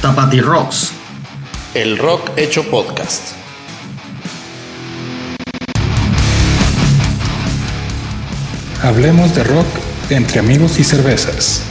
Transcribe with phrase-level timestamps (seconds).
[0.00, 0.92] Tapati Rocks.
[1.74, 3.34] El rock hecho podcast.
[8.82, 9.66] Hablemos de rock
[10.08, 11.62] entre amigos y cervezas.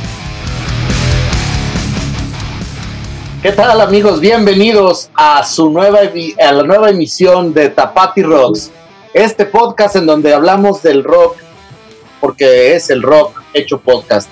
[3.41, 4.19] ¿Qué tal amigos?
[4.19, 8.69] Bienvenidos a su nueva a la nueva emisión de Tapati Rocks.
[9.11, 11.35] Este podcast en donde hablamos del rock
[12.21, 14.29] porque es el rock hecho podcast.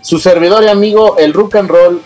[0.00, 2.02] Su servidor y amigo el rock and roll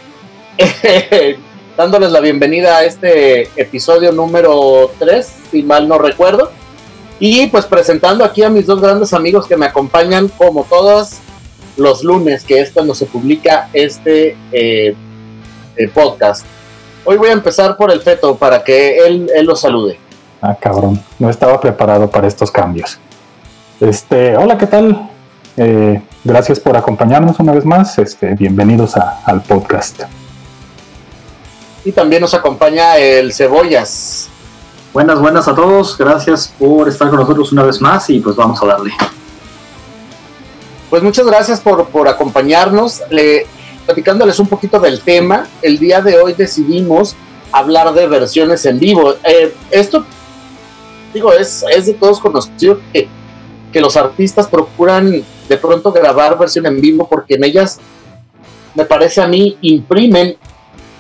[1.77, 6.51] dándoles la bienvenida a este episodio número 3, si mal no recuerdo.
[7.19, 11.19] Y pues presentando aquí a mis dos grandes amigos que me acompañan como todos
[11.77, 14.95] los lunes, que es cuando se publica este eh,
[15.77, 16.45] eh, podcast.
[17.05, 19.99] Hoy voy a empezar por el feto para que él, él lo salude.
[20.43, 22.99] Ah, cabrón, no estaba preparado para estos cambios.
[23.81, 25.11] Este, hola, ¿qué tal?
[25.57, 27.99] Eh, gracias por acompañarnos una vez más.
[27.99, 30.03] Este, bienvenidos al podcast.
[31.87, 34.29] Y también nos acompaña el Cebollas.
[34.93, 35.97] Buenas, buenas a todos.
[35.97, 38.93] Gracias por estar con nosotros una vez más y pues vamos a darle.
[40.91, 43.03] Pues muchas gracias por, por acompañarnos.
[43.09, 43.47] Le,
[43.85, 47.15] platicándoles un poquito del tema, el día de hoy decidimos
[47.53, 49.15] hablar de versiones en vivo.
[49.23, 50.05] Eh, esto,
[51.15, 53.09] digo, es, es de todos conocido que,
[53.73, 57.79] que los artistas procuran de pronto grabar versión en vivo porque en ellas,
[58.75, 60.37] me parece a mí, imprimen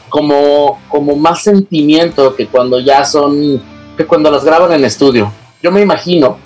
[0.09, 3.62] como, como más sentimiento que cuando ya son
[3.97, 5.33] que cuando las graban en estudio.
[5.62, 6.39] Yo me imagino,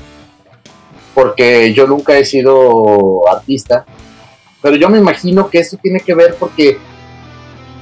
[1.15, 3.85] porque yo nunca he sido artista,
[4.63, 6.79] pero yo me imagino que eso tiene que ver porque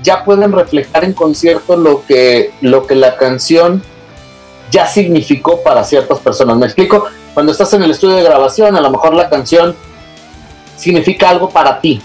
[0.03, 3.83] ya pueden reflejar en concierto lo que, lo que la canción
[4.71, 6.57] ya significó para ciertas personas.
[6.57, 9.75] Me explico, cuando estás en el estudio de grabación, a lo mejor la canción
[10.77, 12.01] significa algo para ti,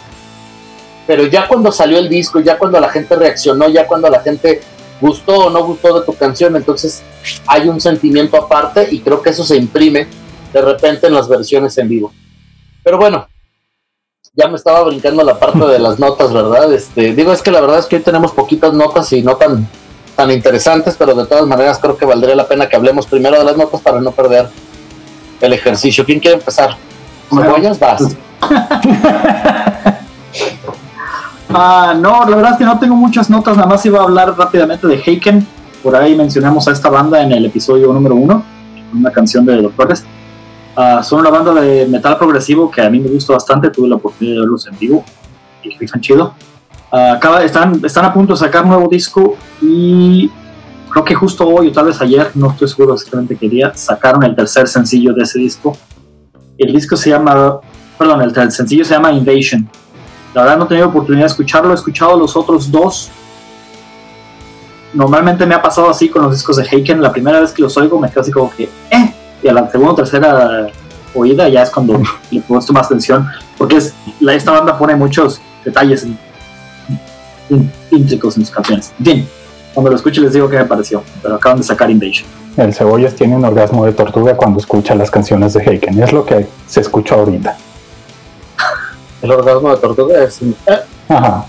[1.05, 4.61] pero ya cuando salió el disco, ya cuando la gente reaccionó, ya cuando la gente
[5.01, 7.03] gustó o no gustó de tu canción, entonces
[7.47, 10.07] hay un sentimiento aparte y creo que eso se imprime
[10.53, 12.13] de repente en las versiones en vivo.
[12.83, 13.27] Pero bueno,
[14.33, 16.71] ya me estaba brincando la parte de las notas, ¿verdad?
[16.73, 19.67] Este, digo, es que la verdad es que hoy tenemos poquitas notas y no tan,
[20.15, 23.43] tan interesantes, pero de todas maneras creo que valdría la pena que hablemos primero de
[23.43, 24.47] las notas para no perder
[25.41, 26.05] el ejercicio.
[26.05, 26.77] ¿Quién quiere empezar?
[27.29, 27.79] ¿Cebollas?
[27.79, 28.15] Vas.
[31.55, 34.35] Ah, no, la verdad es que no tengo muchas notas, nada más iba a hablar
[34.35, 35.45] rápidamente de Heiken.
[35.83, 38.43] Por ahí mencionamos a esta banda en el episodio número uno,
[38.91, 40.03] una canción de Doctores.
[40.75, 43.95] Uh, son una banda de metal progresivo que a mí me gusta bastante, tuve la
[43.95, 45.05] oportunidad de verlos en vivo
[45.61, 46.33] y están chido.
[46.91, 50.31] Uh, están, están a punto de sacar un nuevo disco y
[50.89, 54.23] creo que justo hoy o tal vez ayer, no estoy seguro exactamente qué día, sacaron
[54.23, 55.77] el tercer sencillo de ese disco.
[56.57, 57.59] El disco se llama,
[57.99, 59.69] perdón, el sencillo se llama Invasion
[60.33, 63.11] la verdad no he tenido oportunidad de escucharlo, he escuchado los otros dos.
[64.93, 67.75] Normalmente me ha pasado así con los discos de Heiken, la primera vez que los
[67.77, 70.67] oigo me quedo así como que, eh, y a la segunda o tercera
[71.15, 72.01] oída ya es cuando
[72.31, 73.27] le puesto más atención,
[73.57, 73.93] porque es,
[74.27, 76.07] esta banda pone muchos detalles
[77.91, 78.91] íntricos en sus canciones.
[78.99, 79.27] En fin,
[79.73, 82.27] cuando lo escuche les digo qué me pareció, pero acaban de sacar Invasion.
[82.57, 86.25] El Cebollas tiene un orgasmo de tortuga cuando escucha las canciones de Heiken, es lo
[86.25, 87.55] que se escucha ahorita
[89.23, 90.39] el orgasmo de tortuga es.
[91.07, 91.45] Ajá.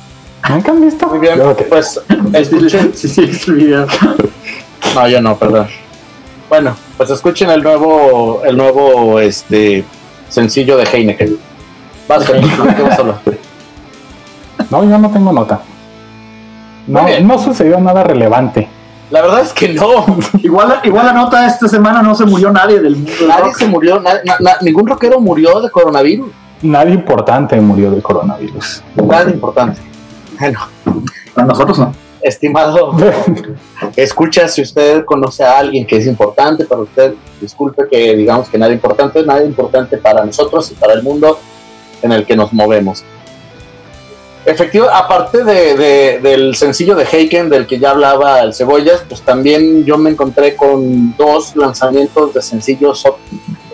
[0.49, 1.07] ¿Nunca han visto?
[1.09, 2.01] Muy bien, pues
[2.33, 2.93] escuchen.
[2.95, 3.87] sí, sí, es el video.
[4.95, 5.69] No, yo no, perdón.
[6.49, 9.85] Bueno, pues escuchen el nuevo, el nuevo este
[10.29, 11.37] sencillo de Heineken.
[12.07, 12.33] Vas, ¿qué
[12.83, 13.21] vas a hablar?
[14.71, 15.61] No, yo no tengo nota.
[16.87, 18.69] No, no sucedió nada relevante.
[19.11, 20.05] La verdad es que no.
[20.43, 23.13] igual, igual la nota esta semana no se murió nadie del mundo.
[23.27, 24.01] Nadie se murió,
[24.61, 26.31] ningún rockero murió de coronavirus
[26.65, 28.83] nadie importante murió del coronavirus.
[28.97, 29.81] Nada importante.
[30.39, 30.59] Bueno,
[31.37, 31.95] a nosotros no.
[32.21, 32.97] Estimado,
[33.97, 38.57] escucha si usted conoce a alguien que es importante para usted, disculpe que digamos que
[38.57, 41.39] nada importante, nada importante para nosotros y para el mundo
[42.01, 43.05] en el que nos movemos.
[44.47, 49.85] Efectivo, aparte de, del sencillo de Heiken del que ya hablaba el Cebollas, pues también
[49.85, 53.05] yo me encontré con dos lanzamientos de sencillos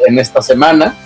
[0.06, 0.96] en esta semana.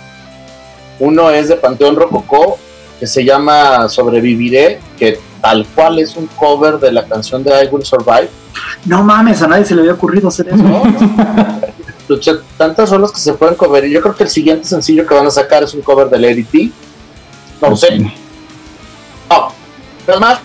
[0.99, 2.57] Uno es de Panteón Rococó,
[2.99, 7.67] que se llama Sobreviviré, que tal cual es un cover de la canción de I
[7.71, 8.29] Will Survive.
[8.85, 10.57] No mames, a nadie se le había ocurrido hacer eso.
[10.63, 10.83] ¿no?
[12.57, 13.85] Tantas rolas que se pueden cover.
[13.85, 16.19] Y yo creo que el siguiente sencillo que van a sacar es un cover de
[16.19, 16.71] Lady T.
[17.61, 17.99] No sé.
[17.99, 19.51] No,
[20.05, 20.39] pero más,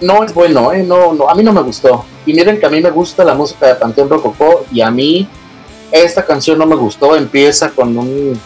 [0.00, 0.82] no es bueno, ¿eh?
[0.82, 2.04] no, no, a mí no me gustó.
[2.26, 5.28] Y miren que a mí me gusta la música de Panteón Rococó y a mí
[5.92, 7.16] esta canción no me gustó.
[7.16, 8.40] Empieza con un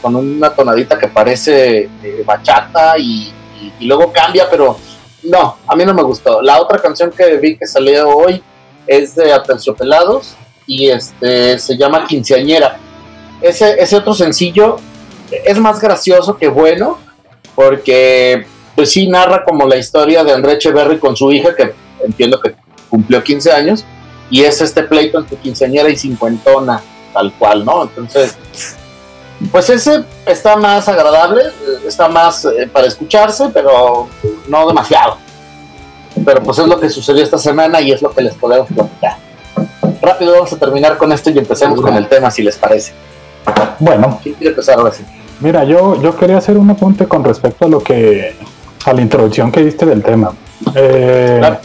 [0.00, 3.32] con una tonadita que parece eh, bachata y,
[3.80, 4.78] luego cambia, pero
[5.24, 6.40] no, a mí no me gustó.
[6.40, 8.42] La otra canción que vi que salió hoy
[8.86, 10.34] es de Aterciopelados
[10.66, 12.78] y este se llama Quinceañera.
[13.42, 14.76] Ese, ese otro sencillo
[15.44, 16.98] es más gracioso que bueno,
[17.54, 21.74] porque pues sí narra como la historia de André Echeverry con su hija, que
[22.04, 22.54] entiendo que
[22.88, 23.84] cumplió 15 años,
[24.30, 26.82] y es este pleito entre quinceañera y cincuentona,
[27.12, 27.82] tal cual, ¿no?
[27.82, 28.36] Entonces,
[29.50, 31.42] pues ese está más agradable,
[31.86, 34.08] está más eh, para escucharse, pero
[34.48, 35.16] no demasiado.
[36.24, 39.16] Pero pues es lo que sucedió esta semana y es lo que les podemos platicar.
[40.02, 42.92] Rápido vamos a terminar con esto y empecemos con el tema, si les parece.
[43.78, 45.02] Bueno, ¿Quién quiere empezar ahora sí?
[45.40, 48.36] mira, yo, yo quería hacer un apunte con respecto a lo que,
[48.84, 50.32] a la introducción que diste del tema.
[50.74, 51.58] Eh, Claro.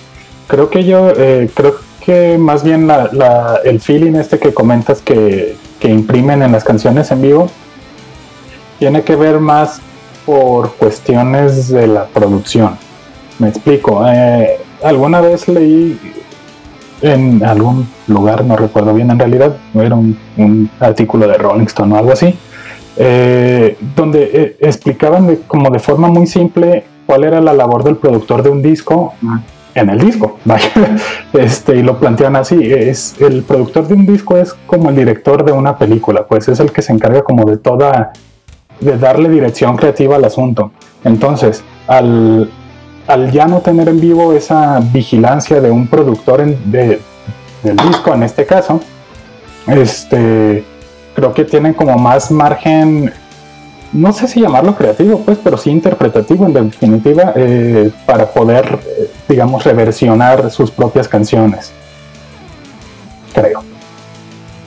[0.48, 1.75] Creo que yo, eh, creo
[2.06, 6.63] que más bien la- la- el feeling este que comentas que, que imprimen en las
[6.63, 7.50] canciones en vivo
[8.80, 9.80] tiene que ver más
[10.25, 12.77] por cuestiones de la producción.
[13.39, 14.06] Me explico.
[14.07, 16.00] eh, alguna vez leí
[17.01, 21.98] en algún lugar, no recuerdo bien en realidad, era un, artículo de Rolling Stone o
[21.98, 22.36] algo así,
[22.98, 27.98] eh, donde eh, explicaban de- como de forma muy simple cuál era la labor del
[27.98, 29.13] productor de un disco
[29.75, 30.39] en el disco.
[31.33, 35.44] Este, y lo plantean así, es el productor de un disco es como el director
[35.44, 38.13] de una película, pues es el que se encarga como de toda,
[38.80, 40.72] de darle dirección creativa al asunto.
[41.04, 42.50] Entonces, al,
[43.07, 47.00] al ya no tener en vivo esa vigilancia de un productor de-
[47.63, 48.80] del disco, en este caso,
[49.68, 50.63] este,
[51.16, 53.12] creo que tienen como más margen,
[53.92, 58.77] no sé si llamarlo creativo, pues, pero sí interpretativo en definitiva, eh, para poder,
[59.27, 61.72] digamos, reversionar sus propias canciones.
[63.33, 63.63] Creo.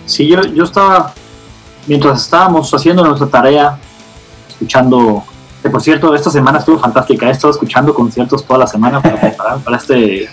[0.06, 1.12] Sí, yo, yo estaba,
[1.86, 3.78] mientras estábamos haciendo nuestra tarea,
[4.58, 5.22] escuchando,
[5.62, 9.20] que por cierto, esta semana estuvo fantástica, he estado escuchando conciertos toda la semana para
[9.20, 10.28] preparar para este,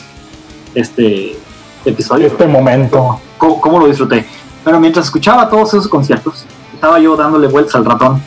[0.74, 1.38] este
[1.86, 2.28] episodio.
[2.28, 3.20] Este momento.
[3.38, 4.26] ¿Cómo, cómo lo disfruté?
[4.64, 8.22] Pero mientras escuchaba todos esos conciertos, estaba yo dándole vueltas al ratón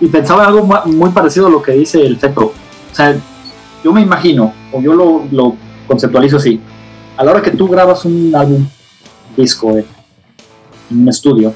[0.00, 2.46] y pensaba en algo mu- muy parecido a lo que dice el Teto.
[2.46, 3.14] O sea,
[3.84, 5.54] yo me imagino, o yo lo, lo
[5.86, 6.60] conceptualizo así,
[7.16, 8.66] a la hora que tú grabas un álbum,
[9.36, 9.84] disco eh,
[10.90, 11.54] en un estudio,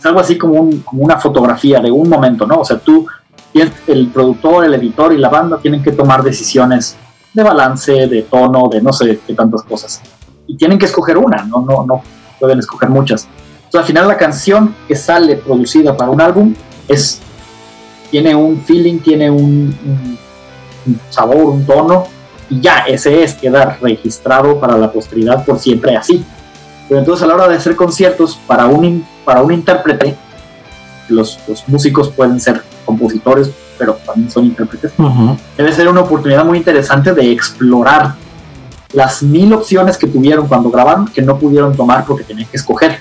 [0.00, 2.60] es algo así como, un- como una fotografía de un momento, ¿no?
[2.60, 3.06] O sea, tú,
[3.86, 6.96] el productor, el editor y la banda tienen que tomar decisiones
[7.32, 10.00] de balance, de tono, de no sé qué tantas cosas.
[10.46, 12.02] Y tienen que escoger una, no, no, no
[12.40, 13.28] pueden escoger muchas.
[13.56, 16.54] Entonces, al final la canción que sale producida para un álbum
[16.88, 17.20] es
[18.10, 20.18] tiene un feeling, tiene un, un-
[20.86, 22.04] un sabor, un tono,
[22.48, 26.24] y ya, ese es, queda registrado para la posteridad por siempre así.
[26.90, 30.16] Pero entonces a la hora de hacer conciertos para un, para un intérprete,
[31.08, 34.92] los, los músicos pueden ser compositores, pero también son intérpretes,
[35.56, 38.16] debe ser una oportunidad muy interesante de explorar
[38.92, 42.98] las mil opciones que tuvieron cuando grabaron que no pudieron tomar porque tenían que escoger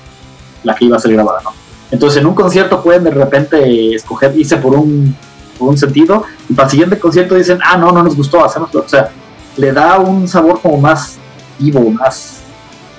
[0.64, 1.50] la que iba a ser grabada, ¿no?
[1.90, 5.16] Entonces en un concierto pueden de repente escoger, irse por un,
[5.58, 8.74] por un sentido y para el siguiente concierto dicen, ah, no, no nos gustó, hacemos,
[8.76, 9.10] o sea,
[9.58, 11.18] le da un sabor como más
[11.58, 12.39] vivo, más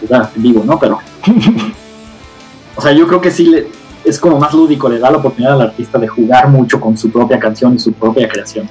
[0.09, 0.79] ya, vivo, ¿no?
[0.79, 0.99] Pero,
[2.77, 3.69] o sea, yo creo que sí le,
[4.05, 7.11] es como más lúdico, le da la oportunidad al artista de jugar mucho con su
[7.11, 8.69] propia canción y su propia creación.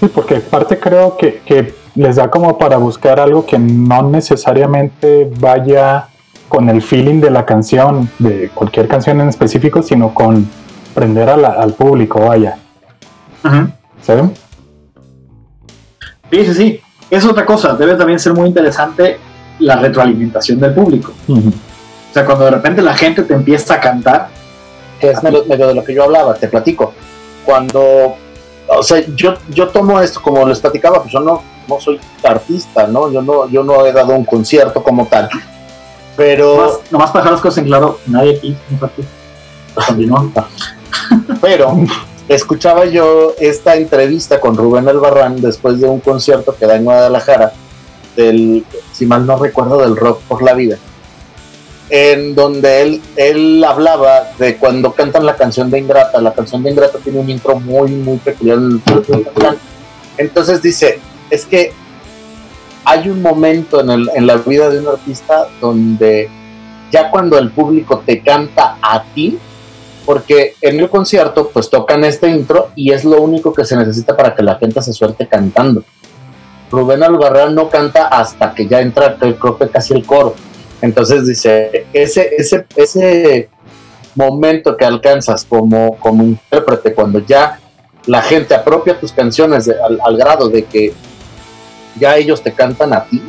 [0.00, 5.30] Sí, porque parte creo que, que les da como para buscar algo que no necesariamente
[5.38, 6.08] vaya
[6.48, 10.46] con el feeling de la canción, de cualquier canción en específico, sino con
[10.94, 12.58] prender a la- al público, vaya.
[14.02, 14.32] ¿Saben?
[16.30, 16.80] Sí, sí, sí.
[17.10, 17.74] Es otra cosa.
[17.74, 19.18] Debe también ser muy interesante
[19.58, 21.12] la retroalimentación del público.
[21.28, 21.48] Ujú.
[21.48, 24.28] O sea, cuando de repente la gente te empieza a cantar,
[25.00, 26.92] que es medio, medio de lo que yo hablaba, te platico.
[27.44, 28.16] Cuando,
[28.68, 32.86] o sea, yo, yo tomo esto como les platicaba, pues yo no, no soy artista,
[32.86, 33.10] ¿no?
[33.10, 35.28] Yo no, yo no he dado un concierto como tal.
[36.16, 39.12] Pero, nomás, nomás para dejar las cosas en claro, nadie aquí es un artista.
[39.86, 40.30] Continúa.
[41.40, 41.74] pero
[42.28, 47.52] escuchaba yo esta entrevista con Rubén Albarrán después de un concierto que da en Guadalajara,
[48.16, 50.78] del, si mal no recuerdo, del Rock por la Vida,
[51.90, 56.20] en donde él, él hablaba de cuando cantan la canción de Ingrata.
[56.20, 58.58] La canción de Ingrata tiene un intro muy, muy peculiar.
[60.16, 61.00] Entonces dice,
[61.30, 61.72] es que
[62.84, 66.28] hay un momento en, el, en la vida de un artista donde
[66.90, 69.38] ya cuando el público te canta a ti,
[70.04, 74.16] porque en el concierto pues tocan este intro y es lo único que se necesita
[74.16, 75.84] para que la gente se suelte cantando.
[76.72, 80.34] Rubén Albarrán no canta hasta que ya entra, creo que casi el coro.
[80.80, 83.50] Entonces dice, ese, ese, ese
[84.14, 87.60] momento que alcanzas como, como intérprete, cuando ya
[88.06, 90.94] la gente apropia tus canciones al, grado de que
[92.00, 93.22] ya ellos te cantan a ti,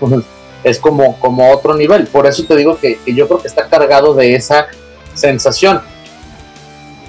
[0.00, 0.24] pues,
[0.64, 2.08] es como, como otro nivel.
[2.08, 4.66] Por eso te digo que, yo creo que está cargado de esa
[5.14, 5.80] sensación.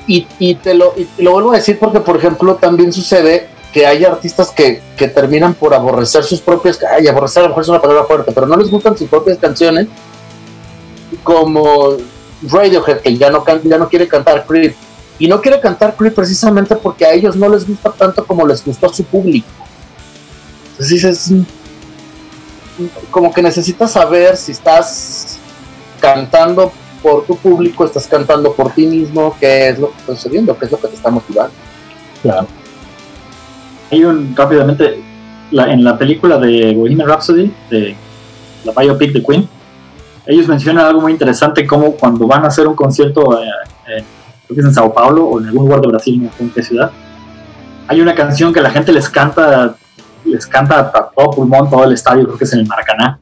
[0.06, 3.86] Y, y te lo, y lo vuelvo a decir porque, por ejemplo, también sucede que
[3.86, 7.68] hay artistas que, que terminan por aborrecer sus propias, ay, aborrecer a lo mejor es
[7.68, 9.90] una palabra fuerte, pero no les gustan sus propias canciones,
[11.24, 11.98] como
[12.44, 14.74] Radiohead, que ya no, ya no quiere cantar Creep,
[15.20, 18.64] y no quiere cantar Creep precisamente porque a ellos no les gusta tanto como les
[18.64, 19.50] gustó a su público.
[20.72, 21.32] Entonces dices,
[23.12, 25.38] como que necesitas saber si estás
[26.00, 26.72] cantando
[27.04, 30.64] por tu público, estás cantando por ti mismo, qué es lo que está sucediendo, qué
[30.64, 31.54] es lo que te está motivando.
[32.22, 32.48] Claro
[33.92, 35.02] hay un rápidamente
[35.52, 37.96] en la película de Bohemian Rhapsody, de
[38.64, 39.48] la biopic de Queen,
[40.26, 44.04] ellos mencionan algo muy interesante como cuando van a hacer un concierto eh,
[44.50, 46.92] en Sao Paulo o en algún lugar de Brasil, no sé en qué ciudad,
[47.88, 49.76] hay una canción que la gente les canta,
[50.24, 53.20] les canta a todo pulmón todo el estadio, creo que es en el Maracaná.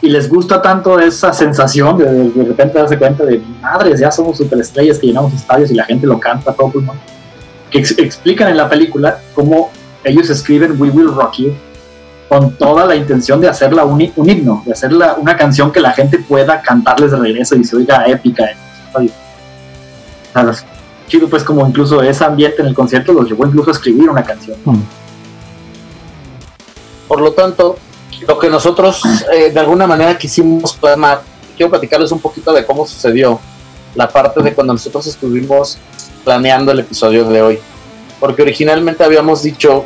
[0.00, 4.36] Y les gusta tanto esa sensación de de repente darse cuenta de madres, ya somos
[4.36, 6.96] superestrellas que llenamos estadios y la gente lo canta a todo pulmón
[7.78, 9.70] explican en la película cómo
[10.04, 11.54] ellos escriben We Will Rock You
[12.28, 16.18] con toda la intención de hacerla un, himno, de hacerla una canción que la gente
[16.18, 18.56] pueda cantarles de regreso y se oiga épica en
[20.48, 20.54] el
[21.06, 24.24] chido pues como incluso ese ambiente en el concierto los llevó incluso a escribir una
[24.24, 24.56] canción.
[24.64, 24.82] Hmm.
[27.06, 27.76] Por lo tanto,
[28.26, 29.02] lo que nosotros
[29.32, 31.22] eh, de alguna manera quisimos plasmar,
[31.56, 33.38] quiero platicarles un poquito de cómo sucedió
[33.94, 35.78] la parte de cuando nosotros estuvimos
[36.24, 37.58] planeando el episodio de hoy.
[38.18, 39.84] Porque originalmente habíamos dicho,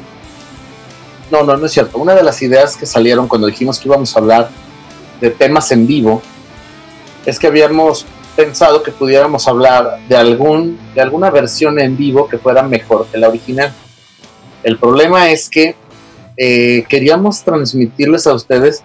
[1.31, 4.15] no, no, no es cierto, una de las ideas que salieron cuando dijimos que íbamos
[4.15, 4.51] a hablar
[5.21, 6.23] de temas en vivo,
[7.27, 12.39] es que habíamos pensado que pudiéramos hablar de, algún, de alguna versión en vivo que
[12.39, 13.73] fuera mejor que la original.
[14.63, 15.75] El problema es que
[16.37, 18.83] eh, queríamos transmitirles a ustedes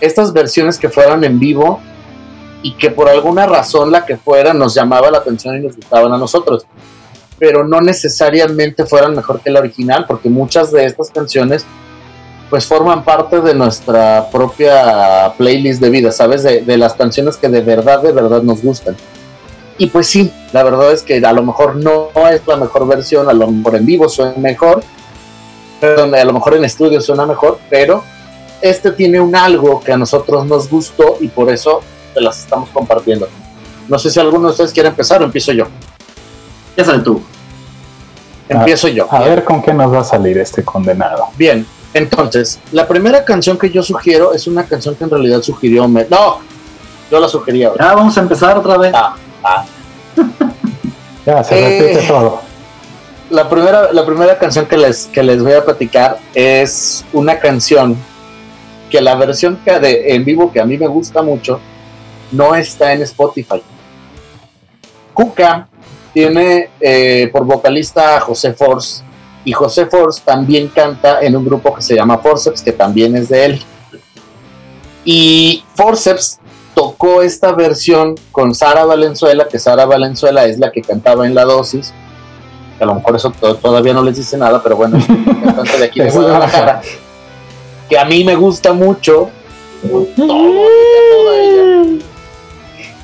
[0.00, 1.80] estas versiones que fueran en vivo
[2.62, 6.12] y que por alguna razón la que fuera nos llamaba la atención y nos gustaban
[6.12, 6.66] a nosotros,
[7.38, 11.64] pero no necesariamente fueran mejor que la original, porque muchas de estas canciones
[12.50, 16.42] pues forman parte de nuestra propia playlist de vida, ¿sabes?
[16.42, 18.96] De, las canciones que de verdad, de verdad nos gustan.
[19.78, 23.28] Y pues sí, la verdad es que a lo mejor no es la mejor versión,
[23.28, 24.82] a lo mejor en vivo suena mejor,
[25.82, 28.02] a lo mejor en estudio suena mejor, pero
[28.62, 31.82] este tiene un algo que a nosotros nos gustó y por eso
[32.20, 33.28] las estamos compartiendo.
[33.88, 35.66] No sé si alguno de ustedes quiere empezar o empiezo yo.
[36.76, 37.22] Empieza tú.
[38.48, 39.06] Empiezo yo.
[39.12, 41.28] A ver con qué nos va a salir este condenado.
[41.36, 45.88] Bien, entonces, la primera canción que yo sugiero es una canción que en realidad sugirió.
[45.88, 46.06] Me...
[46.08, 46.40] No,
[47.10, 47.72] yo la sugería.
[47.78, 48.92] Ya, vamos a empezar otra vez.
[48.94, 49.64] Ah, ah.
[51.26, 52.40] ya, se repite eh, todo.
[53.30, 57.96] La primera, la primera canción que les, que les voy a platicar es una canción
[58.90, 61.60] que la versión que de, en vivo que a mí me gusta mucho
[62.32, 63.62] no está en Spotify.
[65.14, 65.68] Cuca
[66.12, 69.02] tiene eh, por vocalista a José Force
[69.46, 73.28] y José Force también canta en un grupo que se llama Forceps, que también es
[73.28, 73.62] de él.
[75.04, 76.40] Y Forceps
[76.74, 81.44] tocó esta versión con Sara Valenzuela, que Sara Valenzuela es la que cantaba en la
[81.44, 81.94] dosis.
[82.80, 83.30] a lo mejor eso
[83.62, 84.98] todavía no les dice nada, pero bueno,
[85.44, 86.82] cantante de aquí de Guadalajara,
[87.88, 89.30] que a mí me gusta mucho.
[90.16, 90.34] Todo,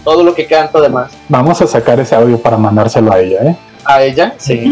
[0.04, 1.12] todo lo que canta además.
[1.28, 3.56] Vamos a sacar ese audio para mandárselo a ella, ¿eh?
[3.84, 4.34] ¿A ella?
[4.38, 4.62] Sí.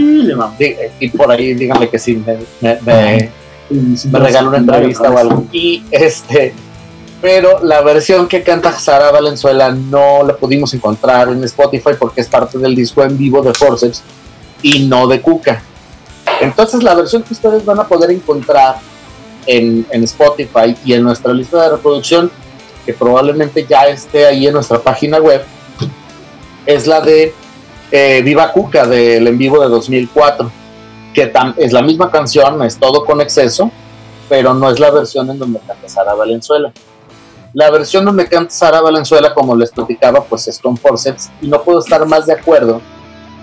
[1.01, 3.31] y por ahí díganle que sí, me, me,
[4.19, 5.45] regaló una entrevista o algo.
[5.53, 6.55] Y este,
[7.21, 12.29] pero la versión que canta Sara Valenzuela no la pudimos encontrar en Spotify porque es
[12.29, 14.03] parte del disco en vivo de Forceps
[14.63, 15.63] y no de Cuca.
[16.41, 18.77] Entonces la versión que ustedes van a poder encontrar
[19.47, 22.31] en, en Spotify y en nuestra lista de reproducción
[22.85, 25.45] que probablemente ya esté ahí en nuestra página web,
[26.67, 27.35] es la de
[27.91, 30.51] eh, Viva Cuca del en vivo de 2004,
[31.15, 33.71] que es la misma canción, es todo con exceso,
[34.29, 36.73] pero no es la versión en donde canta Sara Valenzuela.
[37.53, 41.63] La versión donde canta Sara Valenzuela, como les platicaba, pues es con forceps y no
[41.63, 42.81] puedo estar más de acuerdo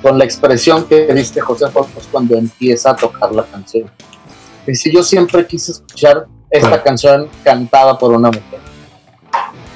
[0.01, 3.91] con la expresión que diste José Forces cuando empieza a tocar la canción.
[4.73, 8.66] Si yo siempre quise escuchar esta canción cantada por una mujer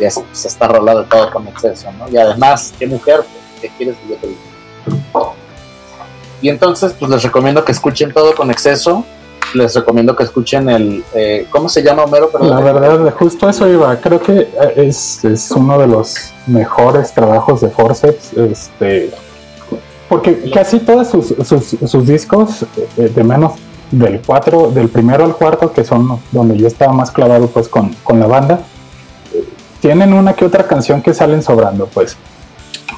[0.09, 2.09] se, está rolado todo con exceso, ¿no?
[2.09, 3.17] Y además, ¿qué mujer?
[3.17, 4.29] Pues, ¿Qué quieres que yo te?
[6.41, 9.05] Y entonces, pues les recomiendo que escuchen todo con exceso.
[9.53, 11.03] Les recomiendo que escuchen el.
[11.13, 12.31] Eh, ¿Cómo se llama Homero?
[12.39, 13.95] La verdad, justo eso iba.
[13.97, 18.33] Creo que eh, es, es uno de los mejores trabajos de Forceps.
[18.33, 19.11] Este,
[20.11, 22.63] porque casi todos sus, sus, discos,
[22.97, 23.53] eh, de menos
[23.91, 27.93] del 4, del primero al cuarto, que son donde yo estaba más clavado pues con,
[28.03, 28.61] con la banda,
[29.81, 32.15] tienen una que otra canción que salen sobrando, pues.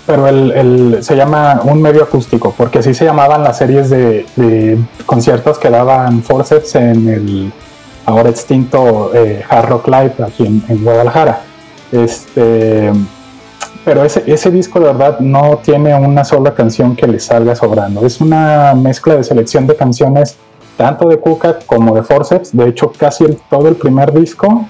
[0.05, 4.77] Pero el, el- se llama un medio acústico, porque así se llamaban las series de,
[5.05, 7.53] conciertos que daban Forceps en el
[8.05, 11.41] ahora extinto eh, Hard Rock Live aquí en, Guadalajara.
[11.91, 12.91] Este,
[13.85, 18.05] pero ese, ese disco de verdad no tiene una sola canción que le salga sobrando.
[18.05, 20.35] Es una mezcla de selección de canciones
[20.75, 22.55] tanto de Kuka como de Forceps.
[22.55, 24.65] De hecho, casi todo el primer disco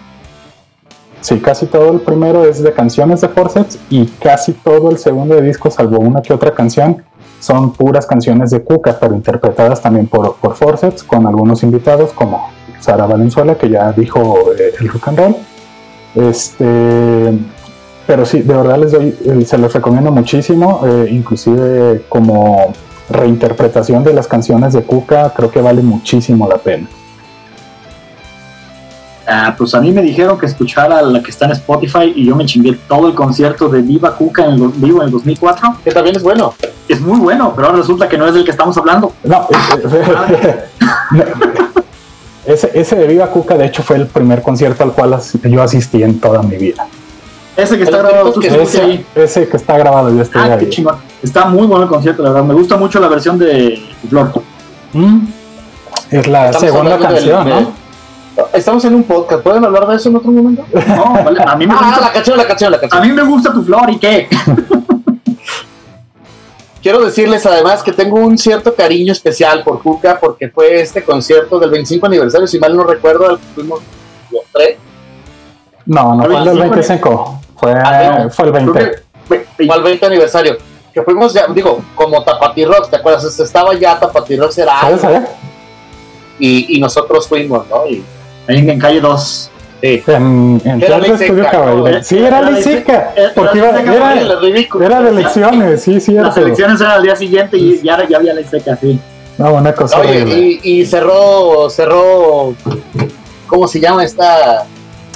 [1.23, 5.39] Sí, casi todo el primero es de canciones de Forceps y casi todo el segundo
[5.39, 7.01] disco, salvo una que otra canción,
[7.39, 12.49] son puras canciones de Cuca, pero interpretadas también por, por Forceps, con algunos invitados como
[12.81, 15.35] Sara Valenzuela, que ya dijo eh, el rock and roll.
[16.15, 17.39] Este,
[18.05, 22.73] pero sí, de verdad les doy, eh, se los recomiendo muchísimo, eh, inclusive como
[23.09, 26.85] reinterpretación de las canciones de Cuca, creo que vale muchísimo la pena.
[29.25, 32.35] Ah, pues a mí me dijeron que escuchara la que está en Spotify y yo
[32.35, 35.77] me chingué todo el concierto de Viva Cuca en el, vivo en el 2004.
[35.83, 36.53] Que también es bueno.
[36.89, 39.13] Es muy bueno, pero ahora resulta que no es del que estamos hablando.
[39.23, 39.47] No,
[41.11, 41.23] no,
[42.45, 45.61] ese, ese de Viva Cuca, de hecho, fue el primer concierto al cual as- yo
[45.63, 46.85] asistí en toda mi vida.
[47.55, 49.05] Ese que está El grabado, tú que Ese, ahí.
[49.15, 50.69] ese que está grabado, yo estoy Ah, qué ahí.
[50.69, 50.95] chingón.
[51.21, 52.45] Está muy bueno el concierto, la verdad.
[52.47, 54.31] Me gusta mucho la versión de Flor.
[54.91, 55.19] Mm.
[56.11, 57.82] Es la Estamos segunda canción, de- ¿no?
[58.53, 59.43] Estamos en un podcast.
[59.43, 60.63] ¿Pueden hablar de eso en otro momento?
[60.87, 63.01] No, vale, a mí me Ah, gusta, la canción, la canción, la a canción.
[63.07, 64.27] mí me gusta tu flor y qué.
[66.81, 71.57] Quiero decirles además que tengo un cierto cariño especial por Cuca porque fue este concierto
[71.59, 73.79] del 25 aniversario, si mal no recuerdo, al que fuimos
[74.31, 74.77] los tres.
[75.85, 77.09] No, no fue el del 25.
[77.09, 77.41] 25.
[77.57, 78.91] Fue, Ah, fue el Creo 20.
[79.29, 80.57] que- Fue al 20 aniversario.
[80.93, 83.39] Que fuimos ya, digo, como Tapati Rocks, ¿te acuerdas?
[83.39, 85.03] Estaba ya Tapati Rocks, era ¿Sabes?
[85.05, 85.25] algo,
[86.37, 87.87] y, y nosotros fuimos, ¿no?
[87.87, 88.03] Y,
[88.47, 89.49] en, en calle 2.
[89.81, 90.03] sí.
[90.07, 91.43] En, en Era Teatro Estudio.
[91.53, 92.03] ¿no?
[92.03, 93.13] Sí, era Era Ley Seca.
[93.35, 94.85] Porque era era, Era ridículo.
[94.85, 96.39] era de elecciones, sí, Las cierto.
[96.41, 98.99] elecciones eran al día siguiente y ya, ya había ley seca, sí.
[99.37, 102.53] No, una cosa Oye, y, y cerró, cerró,
[103.47, 104.65] ¿cómo se llama esta?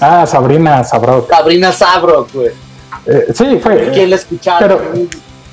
[0.01, 1.29] Ah, Sabrina Sabrok.
[1.29, 2.49] Sabrina Sabro, güey.
[3.05, 3.89] Eh, sí, fue.
[3.93, 4.59] ¿Quién la escuchaba?
[4.59, 4.81] pero-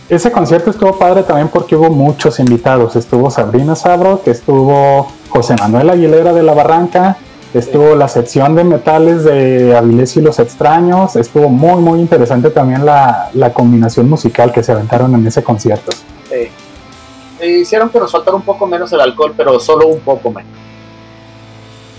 [0.09, 2.97] Ese concierto estuvo padre también porque hubo muchos invitados.
[2.97, 7.17] Estuvo Sabrina Sabro, que estuvo José Manuel Aguilera de la Barranca,
[7.55, 11.17] estuvo la sección de metales de Avilés y los extraños.
[11.17, 15.93] Estuvo muy, muy interesante también la, la combinación musical que se aventaron en ese concierto.
[16.29, 17.47] Sí.
[17.47, 20.53] Hicieron que nos faltara un poco menos el alcohol, pero solo un poco menos.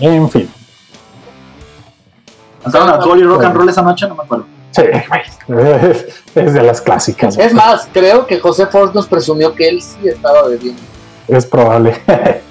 [0.00, 0.50] En fin,
[2.66, 4.08] ¿Pasaron alcohol y rock and roll esa noche?
[4.08, 4.44] No me acuerdo.
[4.72, 4.82] sí,
[6.34, 7.38] es, de las clásicas.
[7.38, 10.82] Es más, creo que José Force nos presumió que él sí estaba bebiendo.
[11.28, 11.96] Es probable.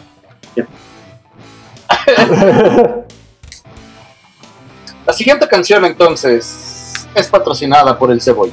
[5.06, 8.52] La siguiente canción, entonces, es patrocinada por el Cebolla.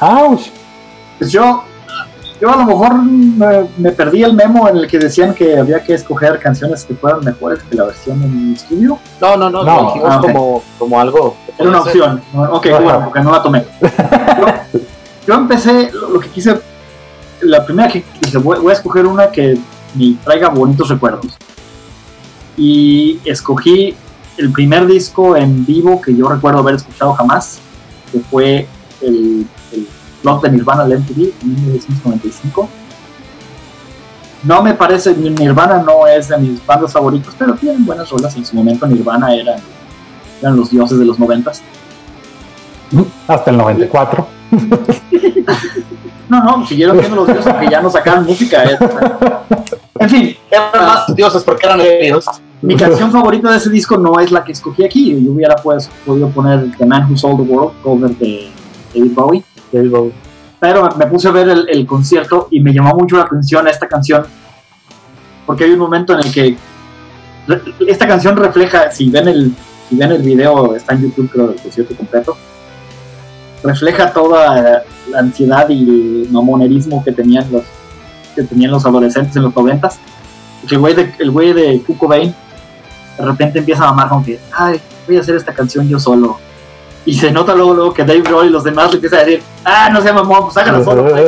[0.00, 0.40] ¡Auch!
[1.18, 1.62] Pues yo,
[2.40, 5.82] yo a lo mejor me, me perdí el memo en el que decían que había
[5.84, 8.98] que escoger canciones que fueran mejores que la versión en estudio.
[9.20, 11.36] No, no, no, No, dijimos ah, como, como algo.
[11.58, 12.02] Era una ser.
[12.02, 12.22] opción.
[12.50, 12.78] Ok, Ajá.
[12.80, 13.64] bueno, porque no la tomé.
[13.82, 14.46] Yo,
[15.26, 16.58] yo empecé, lo, lo que quise,
[17.42, 19.58] la primera que dije, voy, voy a escoger una que
[19.94, 21.36] me traiga bonitos recuerdos.
[22.56, 23.94] Y escogí
[24.36, 27.58] el primer disco en vivo que yo recuerdo haber escuchado jamás,
[28.12, 28.66] que fue
[29.00, 29.86] el, el
[30.22, 32.68] blog de Nirvana, el MTV, en 1995.
[34.44, 38.36] No me parece, Nirvana no es de mis bandas favoritas, pero tienen buenas rolas.
[38.36, 39.58] En su momento Nirvana eran,
[40.42, 41.62] eran los dioses de los noventas.
[43.26, 44.26] Hasta el 94.
[46.28, 48.64] No, no, siguieron siendo los dioses que ya no sacaron música.
[48.64, 48.78] eh.
[50.00, 52.26] En fin, Eran más dioses porque eran ellos.
[52.64, 55.22] Mi canción favorita de ese disco no es la que escogí aquí.
[55.24, 58.50] Yo hubiera pues, podido poner The Man Who Sold the World, cover de
[58.94, 59.44] David Bowie.
[60.60, 63.86] Pero me puse a ver el, el concierto y me llamó mucho la atención esta
[63.86, 64.24] canción.
[65.46, 66.56] Porque hay un momento en el que
[67.86, 69.54] esta canción refleja, si ven el,
[69.88, 72.36] si ven el video, está en YouTube creo, el concierto completo,
[73.62, 77.64] refleja toda la ansiedad y el mamonerismo que tenían los,
[78.34, 79.98] que tenían los adolescentes en los noventas.
[80.70, 82.34] El güey de, el güey de Kurt Cobain
[83.18, 86.38] de repente empieza a mamar con que, ay, voy a hacer esta canción yo solo.
[87.06, 89.42] Y se nota luego, luego que Dave Grohl y los demás le empiezan a decir,
[89.64, 91.08] ah, no se mamón, pues hágalo solo.
[91.10, 91.24] pues".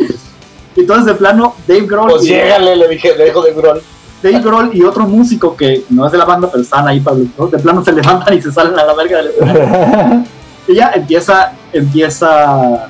[0.76, 3.82] Y entonces de plano, Dave Grohl, Pues llégale, le dije, le dijo de Grol.
[4.22, 7.16] Dave Grohl y otro músico que no es de la banda, pero están ahí para
[7.16, 10.24] de plano se levantan y se salen a la verga del escenario.
[10.68, 12.88] Y ya empieza, empieza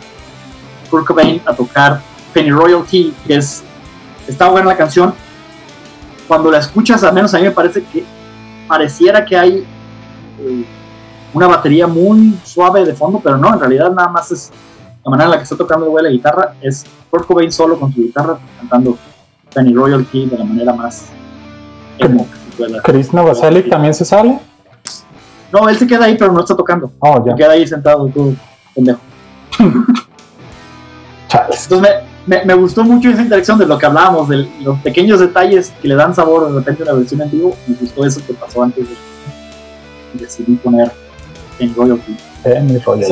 [0.90, 2.00] Kurt Cobain a tocar
[2.34, 3.62] Penny Royalty, que es,
[4.28, 5.14] está buena la canción,
[6.30, 8.04] cuando la escuchas, al menos a mí me parece que
[8.68, 9.66] pareciera que hay
[10.38, 10.64] eh,
[11.34, 14.52] una batería muy suave de fondo, pero no, en realidad nada más es
[15.04, 17.80] la manera en la que está tocando el güey la guitarra, es Kurt Cobain solo
[17.80, 18.96] con su guitarra cantando
[19.52, 21.06] Penny Royalty de la manera más
[21.98, 22.28] emo.
[22.84, 24.38] Chris Novoselic también se sale.
[25.52, 26.92] No, él se queda ahí, pero no está tocando.
[27.00, 27.32] Oh, ya.
[27.32, 28.36] Se queda ahí sentado, tú,
[28.72, 29.00] pendejo.
[31.26, 31.64] Chales.
[31.64, 35.20] Entonces me, me, me gustó mucho esa interacción de lo que hablábamos, de los pequeños
[35.20, 37.56] detalles que le dan sabor de repente a la versión en vivo.
[37.66, 38.94] Me gustó eso que pasó antes de
[40.14, 40.90] decidí poner
[41.58, 42.16] en Royalty.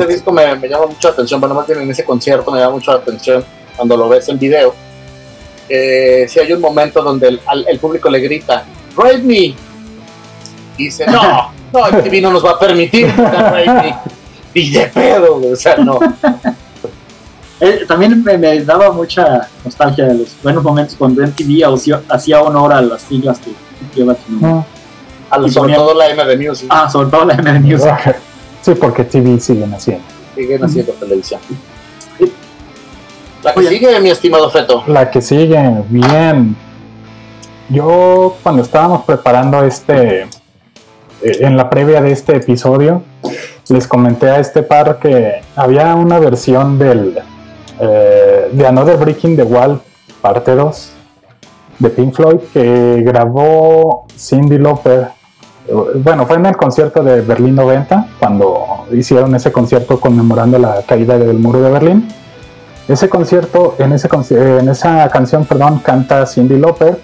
[0.03, 2.59] Ese disco me, me llama mucho la atención, bueno, más bien en ese concierto me
[2.59, 3.43] llama mucho la atención
[3.75, 4.73] cuando lo ves en video.
[5.69, 8.65] Eh, si hay un momento donde el, al- el público le grita,
[8.97, 9.35] Rape me.
[9.35, 9.55] Y
[10.77, 13.95] dice, no, no, el TV no nos va a permitir Rape me.
[14.53, 15.99] Y de pedo, o sea, no.
[17.61, 22.41] Eh, también me, me daba mucha nostalgia de los buenos momentos cuando MTV hacía, hacía
[22.41, 23.51] honor a las siglas que
[23.95, 24.49] lleva tu nombre.
[24.51, 24.63] Mm.
[25.31, 27.93] A Y sobre todo la M de Music, Ah, sobre todo la M de Music.
[28.61, 30.03] Sí, porque TV siguen haciendo.
[30.35, 31.39] siguen haciendo televisión.
[33.43, 33.69] La que Oye.
[33.69, 34.83] sigue, mi estimado Feto.
[34.87, 36.55] La que sigue, bien.
[37.69, 40.27] Yo cuando estábamos preparando este, eh,
[41.21, 43.03] en la previa de este episodio,
[43.69, 47.19] les comenté a este par que había una versión del
[47.79, 49.79] eh, de Another Breaking the Wall,
[50.21, 50.91] parte 2,
[51.79, 55.09] de Pink Floyd, que grabó Cindy Lauper.
[55.67, 60.81] Eh, Bueno, fue en el concierto de Berlín 90, cuando hicieron ese concierto conmemorando la
[60.85, 62.07] caída del muro de Berlín.
[62.87, 66.97] Ese concierto, en, en esa canción, perdón, canta Cindy Lauper,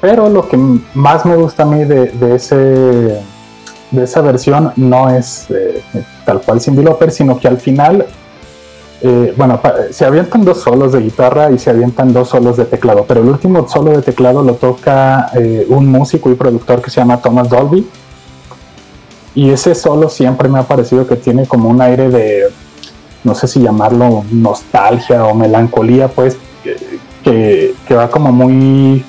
[0.00, 0.56] pero lo que
[0.94, 3.22] más me gusta a mí de, de
[3.92, 5.82] de esa versión no es eh,
[6.24, 8.06] tal cual Cindy Lauper, sino que al final,
[9.04, 9.60] eh, bueno,
[9.90, 13.28] se avientan dos solos de guitarra y se avientan dos solos de teclado, pero el
[13.28, 17.48] último solo de teclado lo toca eh, un músico y productor que se llama Thomas
[17.48, 17.84] Dolby.
[19.34, 22.44] Y ese solo siempre me ha parecido que tiene como un aire de,
[23.24, 26.36] no sé si llamarlo nostalgia o melancolía, pues,
[27.24, 29.04] que, va como muy,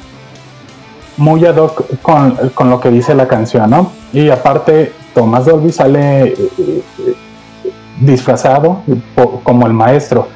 [1.17, 3.91] muy ad hoc con, con lo que dice la canción, ¿no?
[4.11, 6.83] Y aparte, Tomás Dolby sale eh,
[8.05, 8.81] disfrazado
[9.43, 10.27] como el maestro.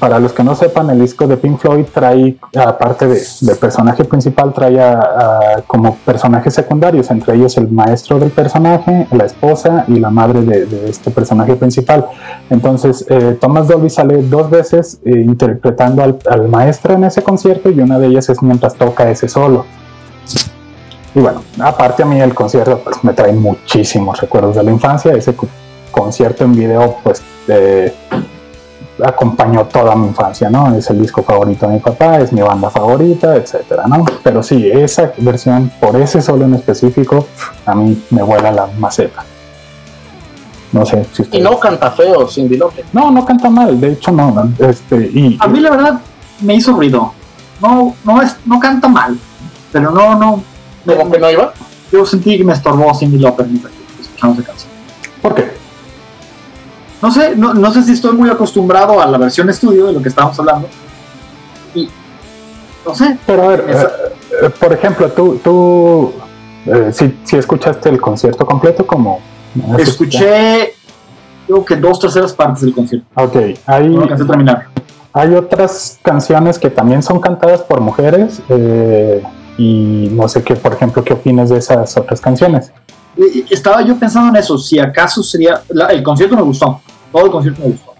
[0.00, 4.52] Para los que no sepan, el disco de Pink Floyd trae, aparte de- personaje principal,
[4.52, 4.76] trae
[5.68, 10.88] como personajes secundarios, entre ellos el maestro del personaje, la esposa y la madre de,
[10.90, 12.06] este personaje principal.
[12.50, 17.78] Entonces, eh, Thomas Dolby sale dos veces eh, interpretando al, maestro en ese concierto y
[17.78, 19.64] una de ellas es mientras toca ese solo.
[21.14, 25.12] Y bueno, aparte a mí el concierto pues, me trae muchísimos recuerdos de la infancia.
[25.12, 25.34] Ese
[25.90, 27.94] concierto en video pues eh,
[29.04, 30.74] acompañó toda mi infancia, ¿no?
[30.74, 34.04] Es el disco favorito de mi papá, es mi banda favorita, etcétera, ¿no?
[34.24, 37.26] Pero sí, esa versión, por ese solo en específico,
[37.64, 39.24] a mí me vuela la maceta.
[40.72, 42.84] No sé si Y no canta feo, Cindy Lauper.
[42.92, 44.50] No, no canta mal, de hecho no.
[44.58, 46.00] Este, y, A mí la verdad
[46.40, 47.12] me hizo ruido.
[47.62, 49.18] No, no es, no canta mal,
[49.72, 50.42] pero no, no.
[50.84, 51.52] me- ¿Cómo que no iba?
[51.90, 54.70] yo sentí que me estorbó Cindy Lauper mientras escuchamos esa canción.
[55.22, 55.57] ¿Por qué?
[57.00, 60.02] No sé, no, no sé si estoy muy acostumbrado a la versión estudio de lo
[60.02, 60.68] que estábamos hablando.
[61.74, 61.88] Y
[62.84, 66.12] no sé, Pero a ver, Esa- eh, eh, por ejemplo, tú, tú
[66.66, 69.20] eh, si, si escuchaste el concierto completo, como
[69.78, 70.74] escuché
[71.46, 73.06] creo que dos terceras partes del concierto.
[73.14, 74.66] Ok, hay, No alcancé a terminar.
[75.12, 79.22] hay otras canciones que también son cantadas por mujeres eh,
[79.56, 82.70] y no sé qué, por ejemplo, qué opinas de esas otras canciones.
[83.50, 85.62] Estaba yo pensando en eso, si acaso sería...
[85.70, 86.80] la- el concierto me gustó,
[87.12, 87.94] todo el concierto me gustó.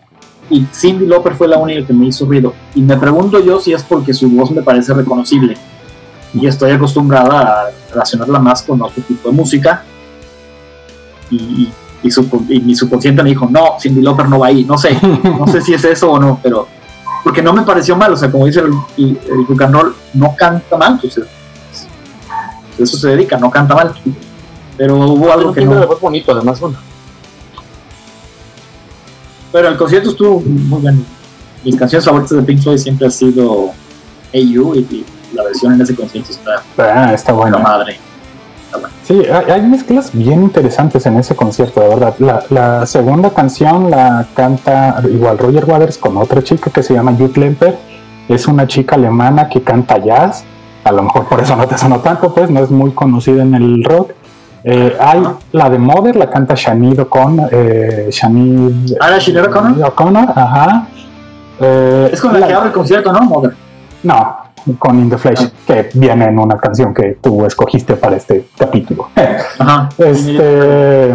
[0.51, 2.55] Y Cindy Lauper fue la única que me hizo ruido.
[2.75, 5.57] Y me pregunto yo si es porque su voz me parece reconocible.
[6.33, 9.83] Y estoy acostumbrada a relacionarla más con otro tipo de música.
[11.31, 11.69] Y,
[12.03, 14.65] y, su- y mi subconsciente me dijo, no, Cindy Lauper no va ahí.
[14.65, 16.67] No sé, no sé si es eso o no, pero...
[17.25, 20.77] Porque no me pareció mal, o sea, como dice el, el, el roll, no canta
[20.79, 21.21] mal, pues,
[22.79, 23.93] eso se dedica, no canta mal.
[24.79, 25.87] Pero hubo algo que no.
[25.87, 26.79] voz bonito, además, bueno.
[29.53, 31.01] Pero el concierto estuvo muy bueno.
[31.65, 33.71] Mis canciones favoritas de Pink Floyd siempre ha sido
[34.33, 37.59] AU y, y la versión en ese concierto está Ah, está bueno.
[37.59, 37.99] madre.
[39.05, 42.15] Sí, hay, hay mezclas bien interesantes en ese concierto, de verdad.
[42.19, 47.15] La, la segunda canción la canta igual Roger Waters con otra chica que se llama
[47.19, 47.77] Jut Lemper.
[48.29, 50.45] Es una chica alemana que canta jazz.
[50.85, 53.55] A lo mejor por eso no te sonó tanto, pues no es muy conocida en
[53.55, 54.13] el rock.
[54.71, 57.49] Eh, hay la de Mother, la canta Shani O'Connor.
[57.51, 59.87] Eh, Shani ¿Ah, O'Connor?
[59.89, 60.87] O'Connor, ajá.
[61.59, 63.21] Eh, Es con la, que abre el concierto, ¿no?
[63.23, 63.55] Mother.
[64.03, 64.37] No,
[64.79, 69.09] con In the Flesh, que viene en una canción que tú escogiste para este capítulo.
[69.59, 69.89] Ajá.
[69.97, 71.15] Este,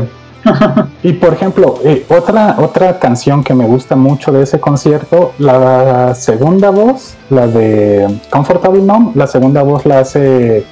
[1.03, 6.15] y por ejemplo, eh, otra, otra canción que me gusta mucho de ese concierto, la
[6.15, 10.65] segunda voz, la de Comfortable Numb, la segunda voz la hace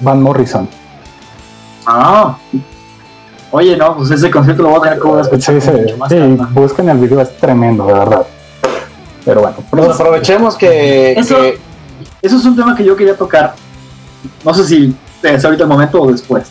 [0.00, 0.66] Van Morrison.
[1.86, 2.36] Ah.
[3.52, 6.16] Oye, no, pues ese concierto lo voy a tener que escuchar Sí, sí, más sí,
[6.18, 6.50] calma.
[6.52, 8.26] busquen el video, es tremendo, de verdad.
[9.24, 11.58] Pero bueno, Pues aprovechemos que, Eso- que-
[12.22, 13.54] Eso es un tema que yo quería tocar.
[14.44, 16.44] No sé si es ahorita el momento o después.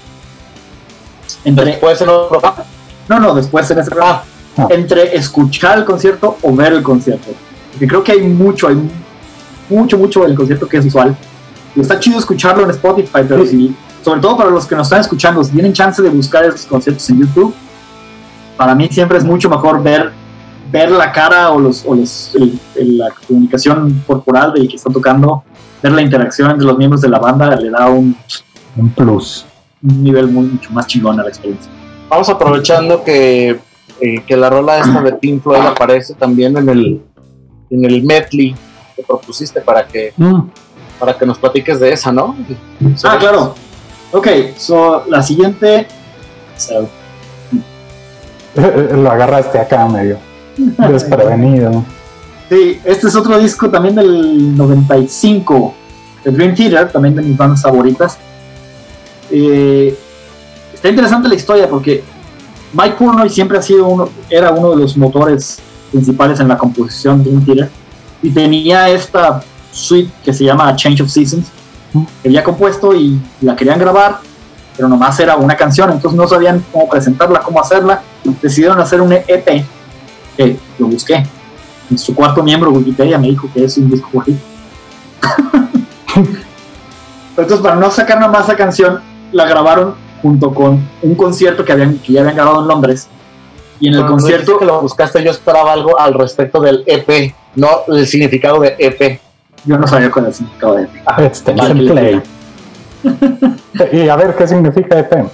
[1.44, 2.64] Entre, después en otro programa.
[3.10, 4.24] no, no, después en ese programa.
[4.58, 4.68] Ah.
[4.70, 7.32] Entre escuchar el concierto o ver el concierto.
[7.72, 8.78] Porque creo que hay mucho, hay
[9.70, 11.16] mucho, mucho del concierto que es usual.
[11.76, 15.02] Y está chido escucharlo en Spotify, pero si, sobre todo para los que nos están
[15.02, 17.56] escuchando, si tienen chance de buscar esos conciertos en YouTube,
[18.56, 20.12] para mí siempre es mucho mejor ver,
[20.72, 24.92] ver la cara o, los, o los, el- el- la comunicación corporal del que está
[24.94, 25.44] tocando,
[25.82, 28.16] ver la interacción entre los miembros de la banda, le da un,
[28.78, 29.46] un plus.
[29.82, 31.72] un nivel muy, mucho más chingón a la experiencia.
[32.08, 33.60] Vamos aprovechando que,
[34.00, 37.02] eh, que la rola esta de Pink Floyd aparece también en el,
[37.72, 38.56] en el medley
[38.96, 40.42] que propusiste para que, Mm.
[41.00, 42.36] para que nos platiques de esa, ¿no?
[43.04, 43.56] Ah, claro.
[44.16, 45.88] Ok, so, la siguiente.
[46.56, 46.88] so,
[48.96, 50.18] Lo agarraste acá medio
[50.90, 51.84] desprevenido.
[52.48, 55.74] Sí, este es otro disco también del 95
[56.24, 58.18] de Dream Theater, también de mis bandas favoritas.
[59.30, 59.94] Eh,
[60.74, 62.02] está interesante la historia porque
[62.72, 65.60] Mike Pornoy siempre ha sido uno, era uno de los motores
[65.92, 67.70] principales en la composición de Dream Theater
[68.22, 71.48] y tenía esta suite que se llama Change of Seasons
[72.22, 74.20] que había compuesto y la querían grabar,
[74.76, 78.02] pero nomás era una canción, entonces no sabían cómo presentarla, cómo hacerla.
[78.42, 79.66] Decidieron hacer un EP
[80.36, 81.26] que lo busqué
[81.90, 84.40] en su cuarto miembro Wikipedia me dijo que es un disco bonito.
[87.30, 91.74] Entonces, para no sacar nada más la canción, la grabaron junto con un concierto que,
[91.74, 93.10] habían, que ya habían grabado en Londres.
[93.80, 97.36] Y en el Cuando concierto, que lo buscaste, yo esperaba algo al respecto del EP,
[97.56, 99.20] no el significado de EP.
[99.66, 100.92] Yo no sabía cuál significado de EP.
[101.20, 102.22] Extension Vale, Play.
[103.92, 105.26] y a ver qué significa EP.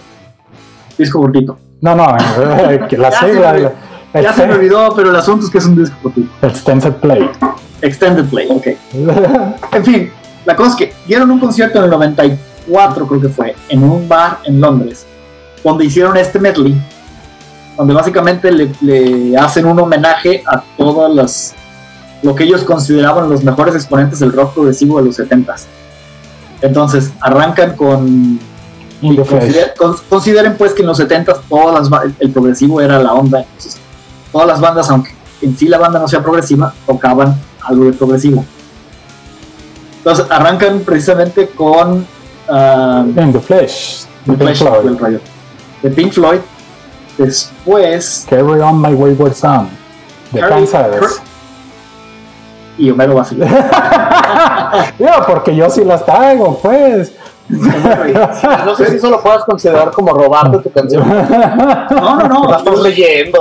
[0.97, 1.57] Disco gordito.
[1.81, 3.49] No, no, eh, que la Ya se me sigla.
[3.51, 3.71] olvidó.
[4.13, 6.29] Ya se me olvidó, pero el asunto es que es un disco gordito.
[6.45, 7.29] Extended Play.
[7.81, 8.67] Extended Play, ok.
[9.73, 10.11] En fin,
[10.45, 14.07] la cosa es que dieron un concierto en el 94, creo que fue, en un
[14.07, 15.05] bar en Londres,
[15.63, 16.75] donde hicieron este medley,
[17.77, 21.55] donde básicamente le, le hacen un homenaje a todas las
[22.23, 25.63] lo que ellos consideraban los mejores exponentes del rock progresivo de los 70s.
[26.61, 28.39] Entonces, arrancan con
[28.99, 29.15] flesh.
[29.27, 29.73] Consider-
[30.09, 33.39] consideren pues que en los 70 todas las el, el progresivo era la onda.
[33.41, 33.77] Entonces,
[34.31, 38.45] todas las bandas, aunque en sí la banda no sea progresiva, tocaban algo de progresivo.
[39.97, 42.05] Entonces arrancan precisamente con
[42.49, 44.05] ah, In the Flesh.
[44.25, 44.83] The Pink Flash Floyd.
[44.83, 45.19] del rayo.
[45.81, 46.39] de Pink Floyd.
[47.17, 49.69] Después, Carry on my wayward son.
[50.31, 51.21] De Kansas.
[52.85, 53.45] Y Homero va a seguir.
[54.99, 57.13] Yo, porque yo sí las traigo, pues.
[57.49, 61.03] No sé si eso lo puedas considerar como robarte tu canción.
[61.07, 62.49] No, no, no.
[62.49, 63.39] La estás leyendo.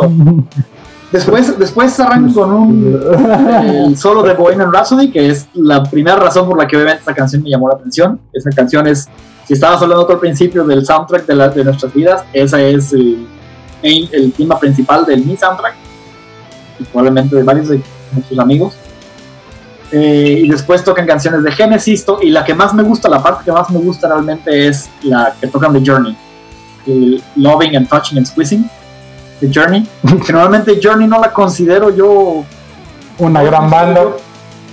[1.13, 6.57] Después, después arrancan con un solo de Bohemian Rhapsody, que es la primera razón por
[6.59, 8.21] la que obviamente esta canción me llamó la atención.
[8.33, 9.09] Esa canción es,
[9.47, 12.93] si estabas hablando tú al principio del soundtrack de, la- de nuestras vidas, esa es
[12.93, 13.27] el,
[13.83, 15.75] main- el tema principal del mi soundtrack,
[16.79, 18.75] y probablemente de varios de nuestros amigos.
[19.93, 23.45] Eh, y después tocan canciones de Genesis, y la que más me gusta, la parte
[23.45, 26.17] que más me gusta realmente es la que tocan de Journey,
[26.87, 28.71] el Loving and Touching and Squeezing
[29.41, 29.87] de Journey.
[30.27, 32.45] Que normalmente Journey no la considero yo
[33.19, 34.03] Una gran banda.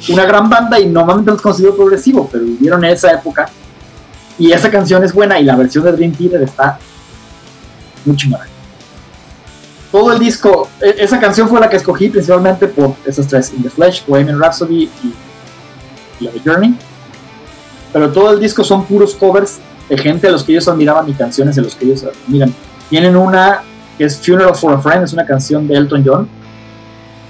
[0.09, 3.49] una gran banda y normalmente los considero progresivo, pero vivieron esa época
[4.39, 6.77] y esa canción es buena y la versión de Dream Theater está
[8.05, 8.45] muy chingona.
[9.91, 13.63] Todo el disco, e- esa canción fue la que escogí principalmente por esas tres, In
[13.63, 15.13] the Flesh, Bohemian Rhapsody y,
[16.23, 16.75] la de Journey.
[17.93, 21.13] Pero todo el disco son puros covers de gente a los que ellos admiraban y
[21.13, 22.53] canciones de los que ellos admiran.
[22.89, 23.61] Tienen una
[23.97, 26.27] que es Funeral for a Friend, es una canción de Elton John,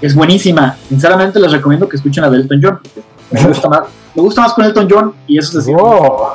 [0.00, 0.76] es buenísima.
[0.88, 2.80] Sinceramente les recomiendo que escuchen a de Elton John.
[2.82, 3.82] porque Me gusta más,
[4.14, 6.34] me gusta más con Elton John y eso es decir, Oh,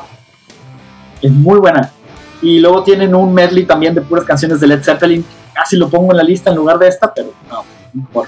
[1.21, 1.91] es muy buena.
[2.41, 5.23] Y luego tienen un medley también de puras canciones de Led Zeppelin.
[5.63, 8.27] Casi lo pongo en la lista en lugar de esta, pero no, mejor.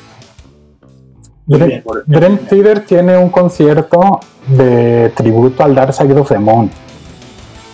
[1.48, 6.72] Dream, Dream Theater tiene un concierto de tributo al Dark Side of the Moon.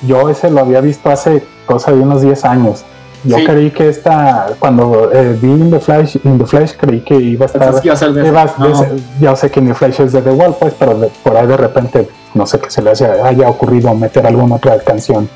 [0.07, 2.83] Yo ese lo había visto hace cosa de unos 10 años.
[3.23, 3.45] Yo Sí.
[3.45, 7.45] creí que esta, cuando eh, vi In the, Flash, In the Flash, creí que iba
[7.45, 7.61] a estar.
[7.61, 8.81] Pensás que iba a ser de- iba a- no.
[8.81, 11.37] de- ya sé que In the Flash es de The Wall, pues, pero de- por
[11.37, 15.29] ahí de repente, no sé qué se le haya, haya ocurrido meter alguna otra canción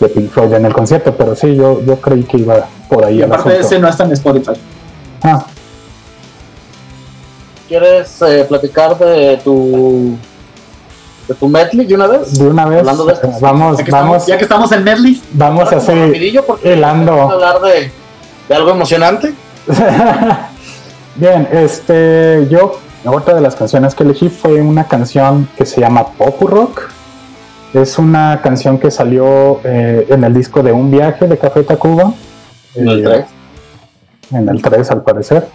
[0.00, 3.22] de Pink Floyd en el concierto, pero sí, yo, yo creí que iba por ahí
[3.22, 4.52] aparte de ese no está en Spotify.
[5.22, 5.44] Ah,
[7.68, 10.16] ¿Quieres eh, platicar de tu
[11.26, 12.38] de tu medley de una vez?
[12.38, 14.84] de una vez, Hablando de esto, vamos, Ya que, vamos, estamos, ya que estamos en
[14.84, 16.16] medley, vamos a hacer
[16.64, 17.16] hilando.
[17.16, 17.92] vamos a hablar de,
[18.48, 19.34] de algo emocionante.
[21.16, 26.06] Bien, este, yo, otra de las canciones que elegí fue una canción que se llama
[26.12, 26.90] Popu Rock.
[27.74, 32.12] Es una canción que salió eh, en el disco de Un Viaje de Café Tacuba.
[32.74, 33.26] En el Eh, tres.
[34.30, 35.48] En el 3, al parecer.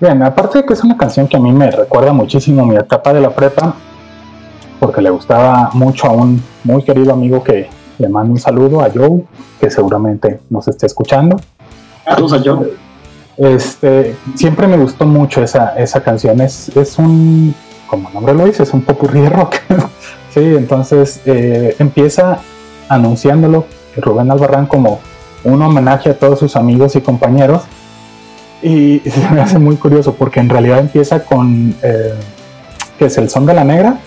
[0.00, 3.12] Bien, aparte de que es una canción que a mí me recuerda muchísimo mi etapa
[3.12, 3.74] de la prepa,
[4.80, 8.90] porque le gustaba mucho a un muy querido amigo que le mando un saludo a
[8.94, 9.24] Joe,
[9.60, 11.38] que seguramente nos esté escuchando.
[12.04, 12.72] saludos a Joe.
[13.36, 16.40] Este, siempre me gustó mucho esa, esa canción.
[16.40, 17.54] Es, es un,
[17.86, 19.56] como el nombre lo dice, es un popurrí de rock.
[20.36, 22.38] sí, entonces eh, empieza
[22.90, 23.64] anunciándolo
[23.96, 25.00] Rubén Albarrán como
[25.44, 27.62] un homenaje a todos sus amigos y compañeros.
[28.62, 32.14] Y se me hace muy curioso porque en realidad empieza con, eh,
[32.98, 33.98] que es el son de la negra.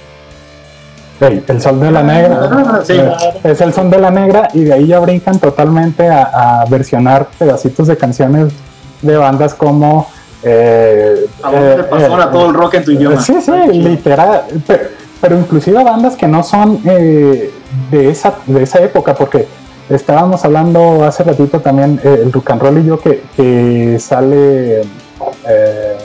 [1.19, 2.81] El sol de la negra.
[2.85, 2.93] Sí.
[2.93, 3.11] Eh,
[3.43, 7.27] es el son de la negra y de ahí ya brincan totalmente a, a versionar
[7.37, 8.53] pedacitos de canciones
[9.01, 10.07] de bandas como
[10.41, 13.21] eh, ¿A dónde te pasó eh, ahora todo el rock en tu idioma?
[13.21, 14.43] Sí, sí, literal.
[14.65, 14.83] Pero,
[15.21, 17.51] pero inclusive bandas que no son eh,
[17.91, 19.47] de, esa, de esa época, porque
[19.89, 24.81] estábamos hablando hace ratito también, eh, el rock and roll y yo, que, que sale...
[24.81, 25.97] eh,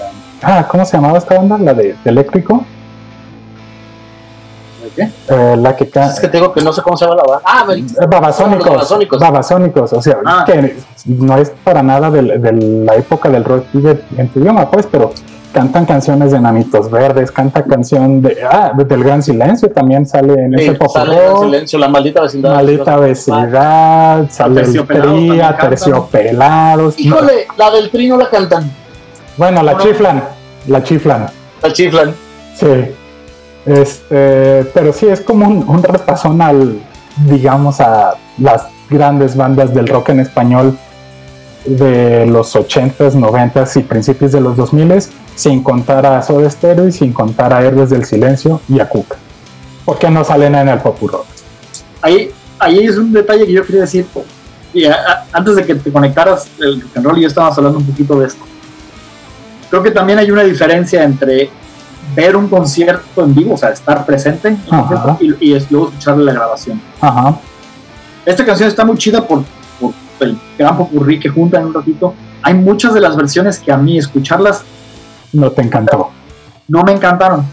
[0.43, 1.59] ah, ¿cómo se llamaba esta banda?
[1.59, 2.65] La de, de Eléctrico.
[4.95, 5.03] ¿Qué?
[5.29, 7.43] Eh, la que Es que te digo que no sé cómo se llama la banda.
[7.47, 7.67] Ah,
[8.07, 9.19] Babasónicos, Babasónicos.
[9.21, 10.45] Babasónicos, o sea, Ah.
[10.47, 14.71] que no es para nada del- de, la época del rock de- en tu idioma,
[14.71, 15.13] pues, pero
[15.55, 20.59] cantan canciones de Nanitos Verdes, canta canción de, ah, del Gran Silencio también sale en
[20.59, 22.55] sí, ese pop sale en rock, silencio, la maldita vecindad.
[22.57, 24.87] Maldita Vecindad, sale el
[25.61, 28.71] Terciopelados Híjole, la del trino la cantan.
[29.37, 29.89] bueno, la Bueno.
[29.89, 30.25] chiflan,
[30.67, 31.27] la chiflan,
[31.63, 32.15] La chiflan.
[32.57, 32.67] Sí.
[33.65, 36.79] Este, pero sí es como un, un repasón al,
[37.27, 40.77] digamos, a las grandes bandas del rock en español
[41.65, 46.93] de los 80s, 90s y principios de los 2000s, sin contar a Soda Stereo y
[46.93, 49.15] sin contar a Héroes del Silencio y a Cook.
[49.85, 51.27] ¿Por qué no salen en el pop rock?
[52.01, 54.07] Ahí, ahí es un detalle que yo quería decir.
[54.73, 57.57] Y a- a- antes de que te conectaras, el rock and roll y yo estábamos
[57.59, 58.45] hablando un poquito de esto.
[59.71, 61.51] Creo que también hay una diferencia entre
[62.15, 66.17] ver un concierto en vivo, o sea, estar presente en concierto, y, y luego escuchar
[66.19, 66.81] la grabación.
[67.01, 67.37] Ajá.
[68.25, 69.43] Esta canción está muy chida por,
[69.81, 72.15] por el gran popurrí que junta en un ratito.
[72.43, 74.63] Hay muchas de las versiones que a mí escucharlas
[75.35, 76.11] No te encantó.
[76.69, 77.45] no me encantaron,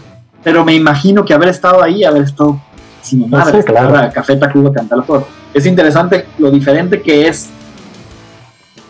[0.42, 2.60] pero me imagino que haber estado ahí, haber estado
[3.02, 4.10] sin madre, Sí, claro.
[4.12, 4.70] Café Tacuba
[5.06, 5.26] todo.
[5.52, 7.50] Es interesante lo diferente que es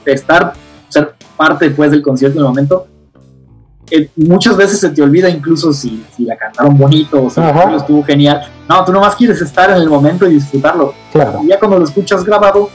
[0.05, 0.53] estar,
[0.89, 2.87] ser parte después del concierto en el momento.
[3.91, 7.75] Eh, muchas veces se te olvida incluso si, si la cantaron bonito o si Ajá.
[7.77, 8.43] estuvo genial.
[8.69, 10.95] No, tú nomás quieres estar en el momento y disfrutarlo.
[11.13, 11.41] Claro.
[11.43, 12.71] Y ya cuando lo escuchas grabado,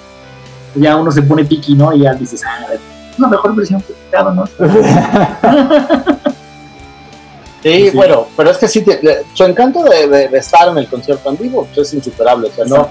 [0.76, 1.94] ya uno se pone piqui, ¿no?
[1.94, 2.68] Y ya dices, ah,
[3.20, 4.46] la mejor versión que he escuchado, ¿no?
[7.64, 7.98] Sí, Sí.
[7.98, 10.88] bueno, pero es que sí, te- de- su encanto de, de- de estar en el
[10.88, 12.50] concierto en vivo pues, es insuperable.
[12.50, 12.90] O sea, no,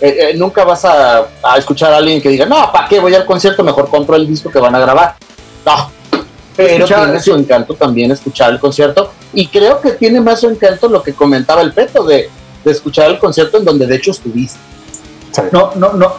[0.00, 3.14] eh, eh, nunca vas a, a escuchar a alguien que diga, no, ¿para qué voy
[3.14, 3.62] al concierto?
[3.64, 5.16] Mejor compro el disco que van a grabar.
[5.66, 5.90] No,
[6.56, 9.10] pero Escuchar- tiene su encanto también escuchar el concierto.
[9.32, 12.30] Y creo que tiene más su encanto lo que comentaba el Peto de,
[12.64, 14.58] de escuchar el concierto en donde de hecho estuviste.
[15.32, 15.42] Sí.
[15.50, 16.14] No, no, no,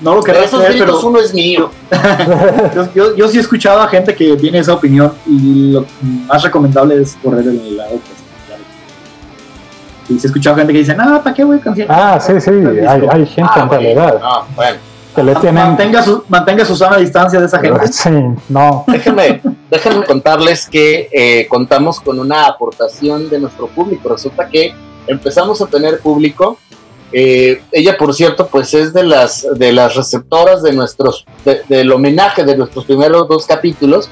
[0.00, 1.70] no lo querrás esos creer, pero uno es mío.
[2.74, 5.84] yo, yo, yo sí he escuchado a gente que tiene esa opinión y lo
[6.26, 7.98] más recomendable es correr el lado
[8.46, 8.62] claro.
[10.08, 11.92] Y sí he escuchado gente que dice, no, ¿para qué voy a concierto?
[11.94, 14.78] ah, sí, sí, hay, hay gente Ah, en bueno, realidad no, bueno.
[15.14, 15.64] que le tienen...
[15.64, 17.80] Mantenga su, mantenga su sana distancia de esa gente.
[17.92, 18.10] Sí,
[18.48, 18.84] no.
[18.86, 24.08] Déjenme, déjenme contarles que eh, contamos con una aportación de nuestro público.
[24.10, 24.72] Resulta que
[25.08, 26.58] empezamos a tener público.
[27.12, 31.90] Eh, ella, por cierto, pues es de las de las receptoras de nuestros de- del
[31.90, 34.10] homenaje de nuestros primeros dos capítulos,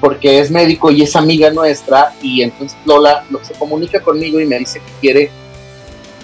[0.00, 2.12] porque es médico y es amiga nuestra.
[2.22, 5.30] Y entonces Lola lo- se comunica conmigo y me dice que quiere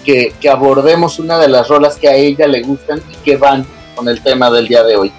[0.04, 4.08] que, abordemos una de las rolas que a ella le gustan y que van con
[4.08, 5.12] el tema del día de hoy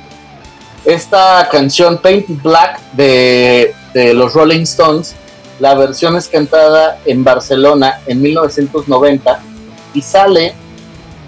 [0.86, 5.14] esta canción Paint Black de, de los Rolling Stones,
[5.60, 9.42] la versión es cantada en Barcelona en 1990
[10.02, 10.56] sale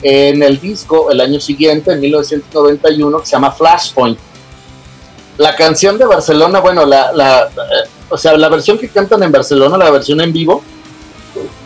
[0.02, 4.18] en el disco el año siguiente, en 1991, que se llama Flashpoint.
[5.38, 9.32] La canción de Barcelona, bueno, la, la, eh, o sea, la versión que cantan en
[9.32, 10.64] Barcelona, la versión en vivo,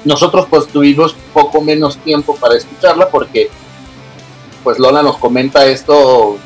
[0.03, 3.49] nosotros pues tuvimos poco menos tiempo para escucharla porque
[4.63, 6.37] pues Lola nos comenta esto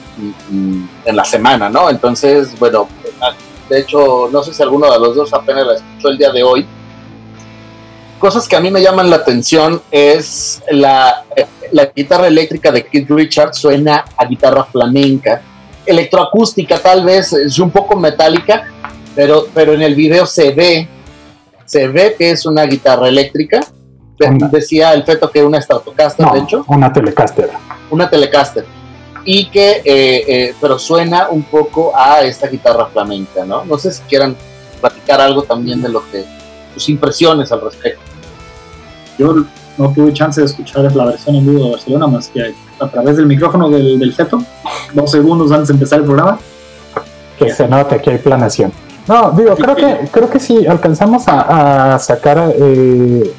[1.06, 1.90] en la semana, ¿no?
[1.90, 2.88] Entonces, bueno,
[3.70, 6.44] de hecho, no sé si alguno de los dos apenas la escuchó el día de
[6.44, 6.66] hoy.
[8.20, 11.24] Cosas que a mí me llaman la atención es la,
[11.72, 15.42] la guitarra eléctrica de Keith Richards suena a guitarra flamenca,
[15.86, 18.66] electroacústica tal vez, es un poco metálica,
[19.16, 20.88] pero, pero en el video se ve,
[21.66, 23.60] se ve que es una guitarra eléctrica.
[24.52, 26.66] Decía el feto que era una Stratocaster, de hecho.
[26.68, 27.52] Una Telecaster.
[27.92, 28.66] Una Telecaster
[29.30, 33.66] y que, eh, eh, pero suena un poco a esta guitarra flamenca, ¿no?
[33.66, 34.38] No sé si quieran
[34.80, 36.24] platicar algo también de lo que,
[36.80, 38.02] sus impresiones al respecto.
[39.18, 39.36] Yo
[39.78, 43.18] no tuve chance de escuchar la versión en vivo de Barcelona más que a través
[43.18, 44.42] del micrófono del, del feto,
[44.94, 46.40] dos segundos antes de empezar el programa.
[47.38, 48.72] Que se nota que hay planación.
[49.08, 53.34] No, digo, creo que, creo que sí alcanzamos a, sacar eh,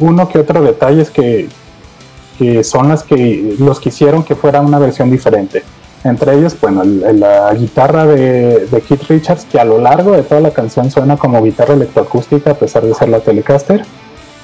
[0.00, 1.48] uno que otro detalles que,
[2.38, 5.62] que son las que los que hicieron que fuera una versión diferente.
[6.04, 10.40] Entre ellos, bueno, la guitarra de, de Keith Richards, que a lo largo de toda
[10.40, 13.84] la canción suena como guitarra electroacústica, a pesar de ser la Telecaster.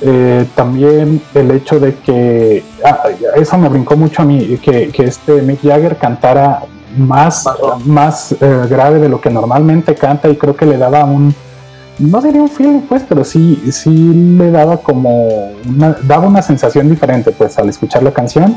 [0.04, 3.04] Eh, también el hecho de que, ah,
[3.36, 6.62] eso me brincó mucho a mí, que, que este Mick Jagger cantara
[6.96, 7.48] más,
[7.84, 11.32] más eh, grave de lo que normalmente canta y creo que le daba un,
[11.98, 15.52] no sería un feeling pues, pero sí, sí le daba como
[16.02, 18.56] daba una sensación diferente pues al escuchar la canción.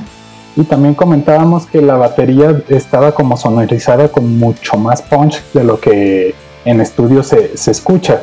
[0.55, 5.79] Y también comentábamos que la batería estaba como sonorizada con mucho más punch de lo
[5.79, 6.33] que
[6.63, 8.21] en estudio se, se escucha.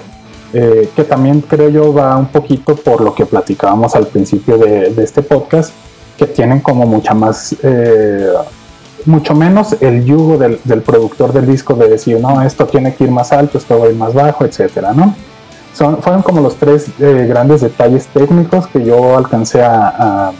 [0.54, 4.90] Eh, que también creo yo va un poquito por lo que platicábamos al principio de,
[4.90, 5.72] de este podcast,
[6.18, 8.32] que tienen como mucha más eh,
[9.06, 13.10] mucho menos el yugo del, productor del disco de decir, no, esto tiene que ir
[13.10, 15.14] más alto, esto va a ir más bajo, etcétera, ¿no?
[15.74, 20.32] Son, fueron como los tres eh, grandes detalles técnicos que yo alcancé a,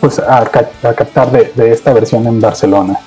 [0.00, 2.98] pues a, captar de, esta versión en Barcelona.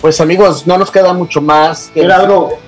[0.00, 1.90] Pues amigos, no nos queda mucho más.
[1.92, 2.58] Que era, algo,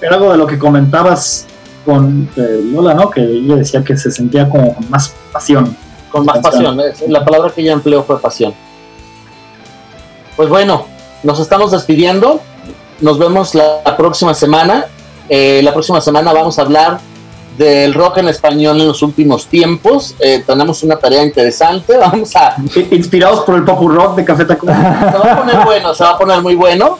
[0.00, 1.46] era algo de lo que comentabas
[1.84, 3.10] con eh, Lola, ¿no?
[3.10, 5.76] Que ella decía que se sentía como con más pasión.
[6.10, 6.78] Con más pasión,
[7.08, 8.54] la palabra que ella empleó fue pasión.
[10.36, 10.86] Pues bueno,
[11.22, 12.40] nos estamos despidiendo.
[13.00, 14.86] Nos vemos la, próxima semana.
[15.28, 17.00] Eh, la próxima semana vamos a hablar
[17.56, 20.14] del rock en español en los últimos tiempos.
[20.18, 21.96] Eh, tenemos una tarea interesante.
[21.98, 22.56] Vamos a.
[22.90, 24.74] Inspirados por el pop rock de Café Tacuba.
[24.74, 26.98] Se va a poner bueno, se va a poner muy bueno.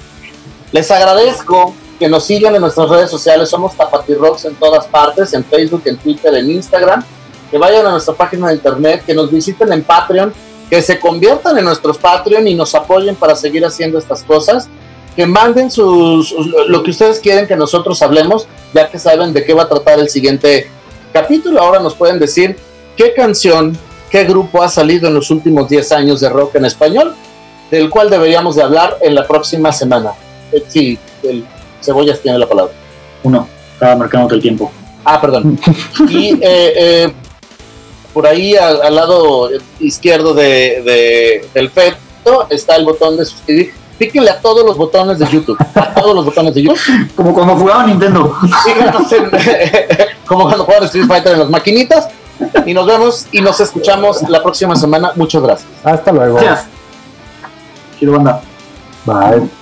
[0.73, 3.49] Les agradezco que nos sigan en nuestras redes sociales.
[3.49, 7.05] Somos Tapati Rocks en todas partes: en Facebook, en Twitter, en Instagram.
[7.51, 10.33] Que vayan a nuestra página de internet, que nos visiten en Patreon
[10.73, 14.71] que se conviertan en nuestros Patreon y nos apoyen para seguir haciendo estas cosas,
[15.15, 16.35] que manden sus,
[16.69, 19.99] lo que ustedes quieren que nosotros hablemos, ya que saben de qué va a tratar
[19.99, 20.69] el siguiente
[21.13, 21.61] capítulo.
[21.61, 22.57] Ahora nos pueden decir
[22.97, 23.77] qué canción,
[24.11, 27.15] qué grupo ha salido en los últimos 10 años de rock en español,
[27.71, 30.13] del cual deberíamos de hablar en la próxima semana.
[30.51, 31.45] Eh, sí, el
[31.83, 32.73] Cebollas tiene la palabra.
[33.23, 34.73] Uno, estaba marcando el tiempo.
[35.05, 35.59] Ah, perdón.
[36.09, 37.13] Y eh, eh,
[38.13, 39.51] por ahí al, lado
[39.81, 43.82] izquierdo de, del feto está el botón de suscribir.
[43.99, 45.57] Píquenle a todos los botones de YouTube.
[45.74, 46.78] A todos los botones de YouTube.
[47.16, 48.36] Como cuando jugaba Nintendo.
[50.26, 52.09] como cuando jugaba Street Fighter en las maquinitas.
[52.66, 55.12] Y nos vemos y nos escuchamos la próxima semana.
[55.16, 55.68] Muchas gracias.
[55.84, 56.36] Hasta luego.
[56.36, 56.66] Gracias.
[57.99, 58.40] Quiero banda.
[59.05, 59.62] Bye.